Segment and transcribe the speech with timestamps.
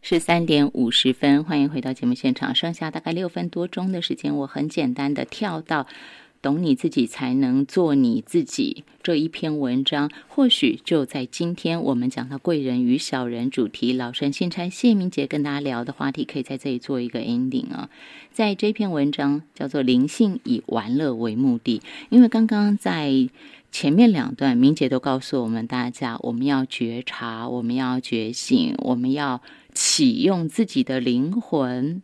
[0.00, 2.54] 十三点五十分，欢迎回到节目现场。
[2.54, 5.86] 剩下大概六分多钟的时间，我很简单的跳到
[6.40, 10.10] “懂你自己才能做你自己”这一篇文章。
[10.28, 17.90] 或许就在今天，我们讲到贵人与小人主题，老生新差谢明杰跟大家聊的话题，可以在这里做一个 ending 啊。
[18.32, 23.28] 在这篇文章叫做“灵性以玩乐为目的”，因为刚刚在。
[23.70, 29.42] 前面两段，明姐都告诉我们大家，我们要觉察，我们要觉醒，我们要
[29.80, 32.02] 启用自己的灵魂。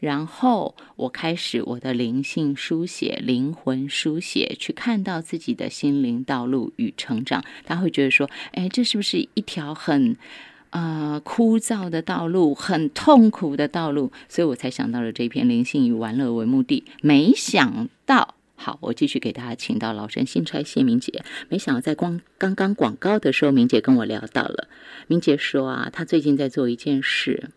[0.00, 7.44] 然后我开始我的灵性书写、灵魂书写，去看到自己的心灵道路与成长。
[7.64, 10.16] 他会觉得说：“哎，这是不是一条很
[10.70, 16.82] 呃枯燥的道路，很痛苦的道路？”所以我才想到了这篇“灵性与玩乐为目的”。
[17.00, 18.35] 没想到。
[18.66, 21.22] 好，我继续给大家请到老神新差谢明姐。
[21.48, 24.66] 没想到在光刚刚广告的时候，明姐跟我聊到了。
[25.06, 27.50] 明姐说啊，她最近在做一件事。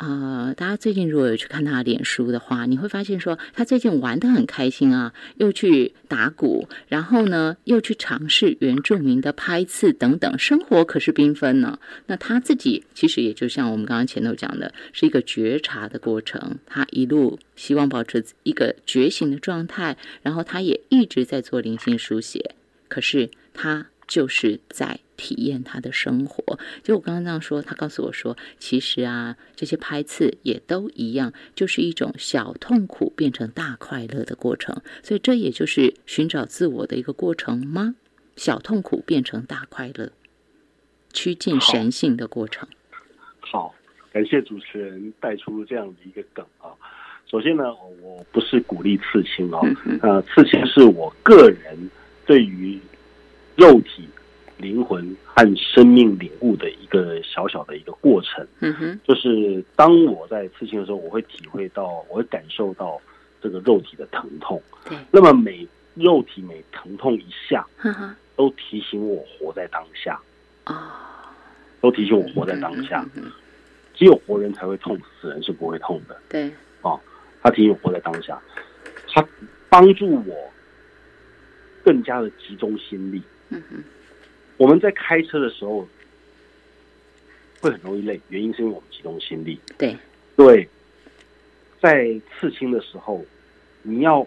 [0.00, 11.78] 啊，大家最近如果有去看他脸书的话，你会发现说他最近玩的很开心啊，又去打鼓，然后呢又去尝试原住民的拍刺等等，生活可是缤纷呢。
[12.06, 22.54] 那他自己其实也就像我们刚刚前头讲的，是一个觉察的过程，他一路希望保持一个觉醒的状态，然后他也一直在做灵性书写，
[22.88, 24.98] 可是他就是在。
[25.20, 34.80] 体验他的生活，就我刚刚这样说，他告诉我说，其实啊，这些拍刺也都一样，就是一种小痛苦变成大快乐的过程。
[35.02, 37.96] 所以这也就是寻找自我的一个过程吗？
[38.36, 40.10] 小痛苦变成大快乐，
[41.12, 42.66] 趋近神性的过程。
[43.40, 43.74] 好，
[44.10, 46.72] 感谢主持人带出这样的一个梗啊。
[47.30, 47.64] 首先呢，
[48.00, 49.60] 我不是鼓励刺青哦，
[50.00, 51.90] 呃，刺青是我个人
[52.24, 52.80] 对于
[53.56, 54.08] 肉体。
[54.60, 63.00] 灵魂和生命领悟的一个小小的一个过程，嗯哼，就是当我在刺青的时候，我会体会到，我会感受到
[63.40, 64.62] 这个肉体的疼痛。
[64.88, 70.20] 对，那么每肉体每疼痛一下，哈哈，都提醒我活在当下。
[70.64, 71.34] 啊，
[71.80, 73.04] 都提醒我活在当下。
[73.94, 76.16] 只有活人才会痛，死人是不会痛的。
[76.28, 76.50] 对，
[76.82, 76.98] 啊，
[77.42, 78.40] 他提醒我活在当下，
[79.08, 79.26] 他
[79.68, 80.50] 帮助我
[81.82, 83.22] 更加的集中心力。
[83.48, 83.82] 嗯哼。
[84.60, 85.88] 我们在开车的时候
[87.62, 89.58] 会很容易累，原因是因为我们集中心力。
[89.78, 89.96] 对，
[90.36, 90.68] 对，
[91.80, 93.24] 在刺青的时候，
[93.82, 94.26] 你要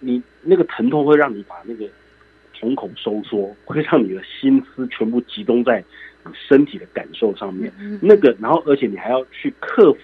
[0.00, 1.86] 你那个疼痛会让你把那个
[2.58, 5.84] 瞳孔收缩，会让你的心思全部集中在
[6.24, 7.70] 你身体的感受上面。
[8.00, 10.00] 那个，然后而且你还要去克服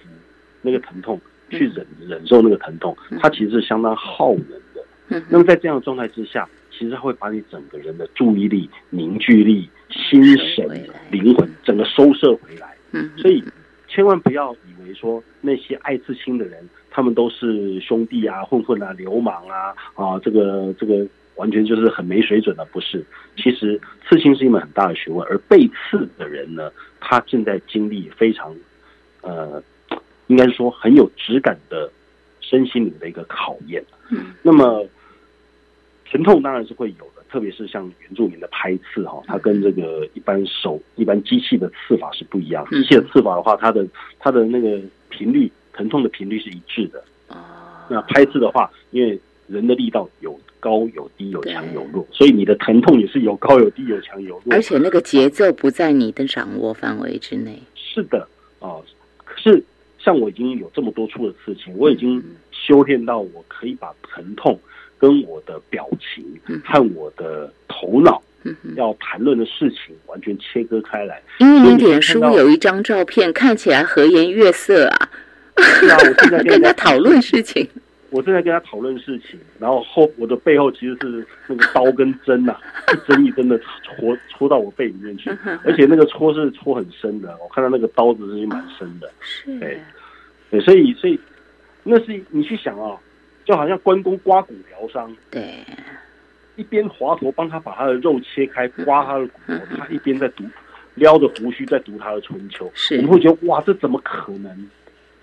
[0.61, 5.23] 那个疼痛，去忍忍受那个疼痛，它其实是相当耗能的。
[5.27, 6.47] 那么在这样的状态之下。
[6.79, 10.65] 其实会把你整个人的注意力、凝聚力、心神、
[11.11, 12.73] 灵魂整个收摄回来。
[12.91, 13.43] 嗯，所以
[13.89, 16.57] 千万不要以为说那些爱刺青的人，
[16.89, 23.05] 他们都是兄弟啊、混混啊、流氓啊啊，这个这个完全就是很没水准的，不是。
[23.35, 28.55] 其实刺青是一门很大的学问，而被刺的人呢，他正在经历非常
[29.21, 29.61] 呃，
[30.27, 31.91] 应该说很有质感的
[32.39, 33.83] 身心灵的一个考验。
[34.11, 34.87] 嗯，那么。
[36.11, 42.65] 疼痛当然是会有的，特别是像原住民的拍刺哈，它跟这个一般手一般机器的刺法是不一样。
[42.69, 43.87] 机器的刺法的话，它的
[44.17, 47.03] 它的那个频率疼痛的频率是一致的。
[47.27, 54.53] 啊那拍刺的话，因为人的力道有高有低有强有弱，所以你的疼痛也是有高有低有强有弱。
[54.53, 57.59] 而且那个节奏不在你的掌握范围之内。
[57.75, 58.27] 是的
[58.59, 58.77] 啊，
[59.23, 59.63] 可是
[59.97, 62.23] 像我已经有这么多处的刺青，我已经
[62.69, 64.57] 修炼到我可以把疼痛。
[65.01, 66.21] 跟我的表情
[66.65, 68.21] 和我的头脑
[68.75, 71.21] 要谈论的事情完全切割开来。
[71.37, 75.09] 因为你脸书有一张照片，看起来和颜悦色啊。
[75.57, 77.65] 是啊，我正在跟他 讨论事情。
[78.09, 82.57] 我正在跟他讨论事情，然后后我的背后其实是那个刀跟针呐，
[82.91, 85.29] 一针一针的戳戳到我背里面去，
[85.63, 87.29] 而且那个戳是戳很深的。
[87.41, 89.09] 我看到那个刀子是蛮深的。
[89.21, 89.57] 是。
[90.49, 91.17] 对，所以所以
[91.89, 92.97] 那是你去想啊。
[93.45, 95.55] 就好像关公刮骨疗伤，对，
[96.55, 100.43] 一边华佗帮他把他的肉切开，刮他的骨头，他一边在读，
[100.93, 102.69] 撩着胡须在读他的春秋。
[102.75, 104.69] 是，我们会觉得哇，这怎么可能？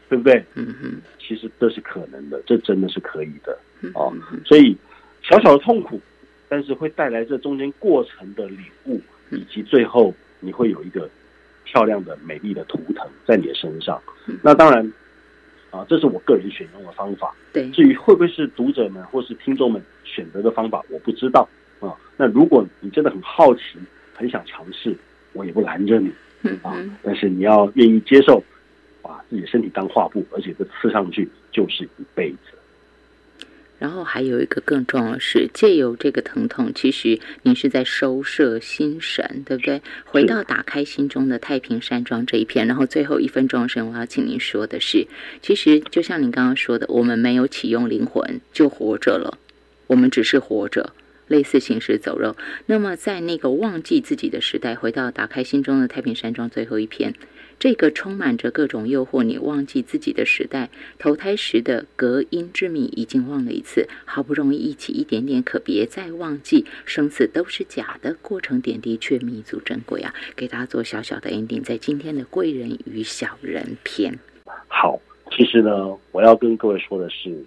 [0.09, 0.45] 对不对？
[0.55, 3.57] 嗯哼，其实这是可能的，这真的是可以的
[3.95, 4.12] 哦。
[4.45, 4.77] 所以
[5.23, 6.01] 小小的痛苦，
[6.49, 11.09] 但是会带来这中间过程的领悟，以及最后你会有一个
[11.62, 14.03] 漂亮的、美丽的图腾在你的身上。
[14.43, 14.93] 那当然。
[15.71, 17.35] 啊，这是我个人选用的方法。
[17.53, 21.49] 对，至于会不会是读者们或是听众们选择的方法，我不知道
[21.81, 21.95] 啊。
[22.17, 23.79] 那如果你真的很好奇，
[24.15, 24.97] 很想尝试，
[25.33, 26.11] 我也不拦着你
[26.63, 26.77] 啊。
[27.03, 28.43] 但是你要愿意接受
[29.03, 32.39] 把自己的身体当画布，而且这刺上去就是一辈子。
[33.87, 39.81] 然后还有一个更重要的是，借由这个疼痛，其实您是在收摄心神，对不对？
[40.05, 42.67] 回到打开心中的太平山庄这一片。
[42.67, 45.06] 然后最后一分钟的时间，我要请您说的是，
[45.41, 49.38] 其实就像您刚刚说的，我们没有启用灵魂就活着了，
[49.87, 50.93] 我们只是活着。
[51.28, 52.37] 类似行尸走肉。
[52.67, 57.14] 那么，在那个忘记自己的时代，回到打开心中的太平山庄最后一篇，
[57.58, 70.14] 这个充满着各种诱惑，你忘记自己的时代，投胎时的隔音之谜已经忘了一次，好不容易一起一点点，可别再忘记，生死都是假的，过程点滴却弥足珍贵啊！
[70.37, 74.19] 给大家做小小的 ending，在今天的贵人与小人篇。
[74.69, 75.00] 好，
[75.31, 77.43] 其实呢，我要跟各位说的是，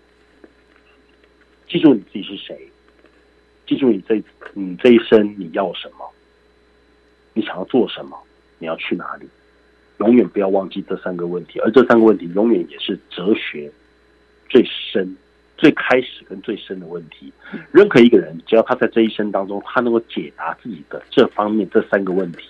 [1.70, 2.60] 记住你自己是谁。
[3.70, 4.20] 记住你这
[4.56, 6.10] 你这一生你要什么？
[7.34, 8.18] 你想要做什么？
[8.58, 9.30] 你要去哪里？
[10.00, 13.72] 永远不要忘记这三个问题，而这三个问题永远也是哲学
[14.50, 15.16] 最深、
[15.56, 17.32] 最开始跟最深的问题。
[17.72, 22.50] 任何一个人，只要他在这一生当中，他能够解答自己的这方面这三个问题，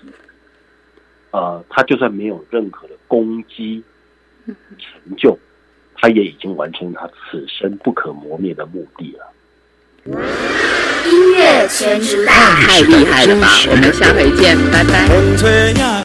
[1.32, 3.84] 呃，他就算没有任何的攻击
[4.48, 5.38] 成就，
[5.96, 9.34] 他也已经完成他此生不可磨灭的目的了。
[11.40, 13.48] 音乐全职代，太厉害了吧！
[13.70, 15.90] 我们下回见，拜拜。